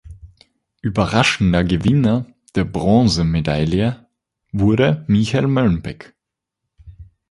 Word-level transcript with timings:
Überraschender 0.81 1.63
Gewinner 1.63 2.25
der 2.55 2.63
Bronzemedaille 2.65 4.03
wurde 4.51 5.05
Michael 5.05 5.45
Möllenbeck. 5.45 6.15